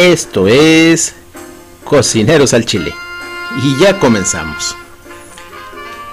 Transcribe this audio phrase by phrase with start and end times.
[0.00, 1.12] Esto es
[1.84, 2.94] Cocineros al Chile.
[3.62, 4.74] Y ya comenzamos.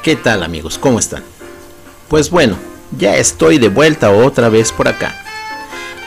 [0.03, 0.77] ¿Qué tal amigos?
[0.77, 1.23] ¿Cómo están?
[2.09, 2.57] Pues bueno,
[2.97, 5.15] ya estoy de vuelta otra vez por acá.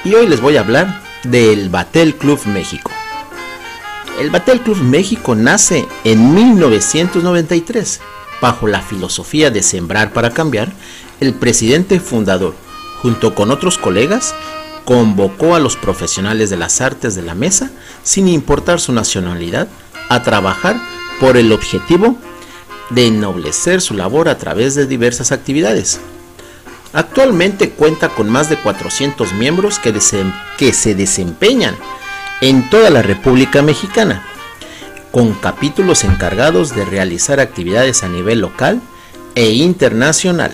[0.05, 2.91] Y hoy les voy a hablar del Batel Club México.
[4.21, 8.03] El Batel Club México nace en 1993
[8.43, 10.71] bajo la filosofía de sembrar para cambiar.
[11.19, 12.55] El presidente fundador,
[13.01, 14.35] junto con otros colegas,
[14.91, 17.71] convocó a los profesionales de las artes de la mesa,
[18.03, 19.69] sin importar su nacionalidad,
[20.09, 20.81] a trabajar
[21.21, 22.17] por el objetivo
[22.91, 26.01] de ennoblecer su labor a través de diversas actividades.
[26.93, 29.95] Actualmente cuenta con más de 400 miembros que,
[30.59, 31.77] que, se desempeñan
[32.41, 34.27] en toda la República Mexicana,
[35.13, 38.81] con capítulos encargados de realizar actividades a nivel local
[39.37, 40.53] e internacional.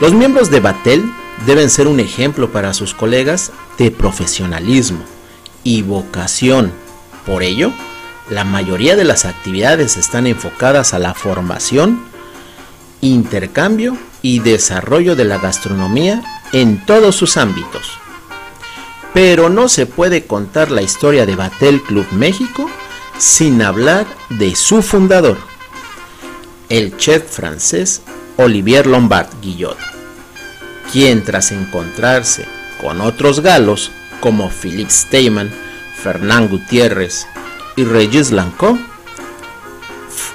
[0.00, 1.04] Los miembros de Batel
[1.44, 5.00] deben ser un ejemplo para sus colegas de profesionalismo
[5.62, 6.72] y vocación.
[7.26, 7.72] Por ello,
[8.30, 12.00] la mayoría de las actividades están enfocadas a la formación,
[13.00, 17.98] intercambio y desarrollo de la gastronomía en todos sus ámbitos.
[19.12, 22.70] Pero no se puede contar la historia de Batel Club México
[23.18, 25.38] sin hablar de su fundador,
[26.68, 28.02] el chef francés
[28.36, 29.95] Olivier Lombard Guillot
[30.92, 32.46] quien tras encontrarse
[32.80, 35.50] con otros galos como Philippe Steyman,
[36.02, 37.26] Fernán Gutiérrez
[37.76, 38.78] y Regis Lancot,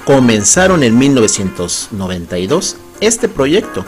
[0.06, 3.86] comenzaron en 1992 este proyecto,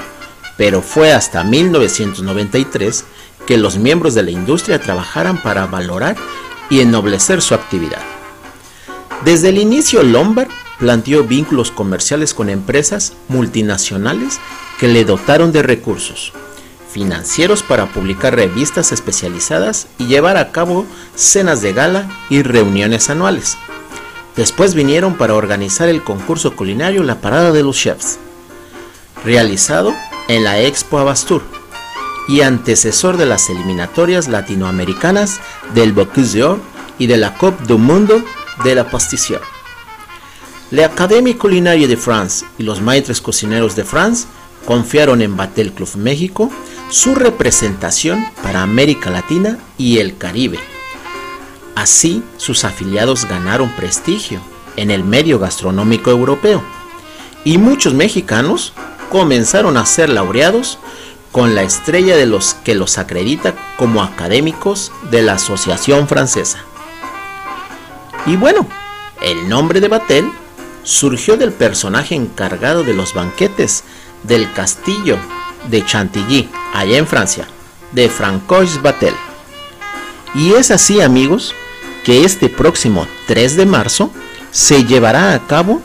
[0.58, 3.06] pero fue hasta 1993
[3.46, 6.16] que los miembros de la industria trabajaran para valorar
[6.70, 8.02] y ennoblecer su actividad.
[9.26, 14.40] Desde el inicio, Lombard planteó vínculos comerciales con empresas multinacionales
[14.80, 16.34] que le dotaron de recursos,
[16.94, 23.58] financieros para publicar revistas especializadas y llevar a cabo cenas de gala y reuniones anuales.
[24.36, 28.20] Después vinieron para organizar el concurso culinario La Parada de los Chefs,
[29.26, 29.94] realizado
[30.28, 31.42] en la Expo Abastur
[32.28, 35.40] y antecesor de las eliminatorias latinoamericanas
[35.74, 36.60] del Bocuse d'Or
[37.00, 38.24] y de la Coupe du Mundo
[38.64, 39.42] de la Pastissière.
[40.70, 44.28] La Académie Culinaire de France y los maîtres cocineros de France
[44.66, 46.52] confiaron en Batel Club México
[46.90, 50.60] su representación para América Latina y el Caribe.
[51.76, 54.42] Así, sus afiliados ganaron prestigio
[54.76, 56.62] en el medio gastronómico europeo
[57.44, 58.74] y muchos mexicanos
[59.10, 60.80] comenzaron a ser laureados
[61.32, 66.60] con la estrella de los que los acredita como académicos de la Asociación Francesa.
[68.26, 68.68] Y bueno,
[69.22, 70.32] el nombre de Batel
[70.84, 73.84] surgió del personaje encargado de los banquetes
[74.24, 75.18] del castillo
[75.70, 77.48] de Chantilly, allá en Francia,
[77.92, 79.14] de Francois Batel.
[80.36, 81.54] Y es así, amigos,
[82.04, 84.12] que este próximo 3 de marzo
[84.52, 85.82] se llevará a cabo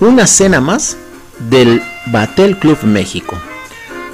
[0.00, 0.96] una cena más
[1.38, 3.38] del Batel Club México,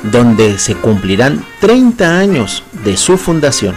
[0.03, 3.75] donde se cumplirán 30 años de su fundación,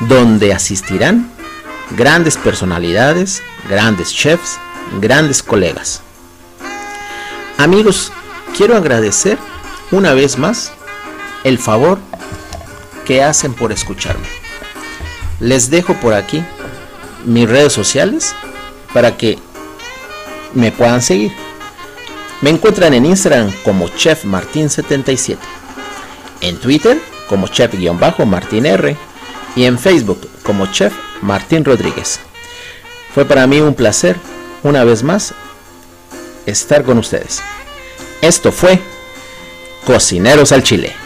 [0.00, 1.30] donde asistirán
[1.96, 4.58] grandes personalidades, grandes chefs,
[5.00, 6.02] grandes colegas.
[7.58, 8.12] Amigos,
[8.56, 9.38] quiero agradecer
[9.90, 10.72] una vez más
[11.44, 11.98] el favor
[13.04, 14.26] que hacen por escucharme.
[15.40, 16.42] Les dejo por aquí
[17.24, 18.34] mis redes sociales
[18.92, 19.38] para que
[20.54, 21.32] me puedan seguir.
[22.40, 25.40] Me encuentran en Instagram como Chef Martín 77,
[26.40, 28.96] en Twitter como Chef-Martín R
[29.56, 32.20] y en Facebook como Chef Martín Rodríguez.
[33.14, 34.16] Fue para mí un placer,
[34.64, 35.34] una vez más,
[36.46, 37.40] estar con ustedes.
[38.20, 38.80] Esto fue
[39.84, 41.03] Cocineros al Chile.